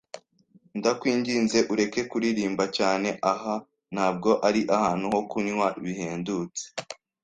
[0.79, 3.09] Ndakwinginze ureke kuririmba cyane?
[3.31, 3.55] Aha
[3.93, 6.63] ntabwo ari ahantu ho kunywa bihendutse.